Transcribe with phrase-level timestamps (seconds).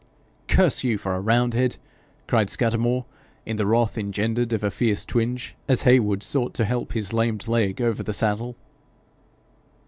[0.47, 1.75] 'Curse you for a roundhead!'
[2.25, 3.05] cried Scudamore,
[3.45, 7.47] in the wrath engendered of a fierce twinge, as Heywood sought to help his lamed
[7.47, 8.55] leg over the saddle.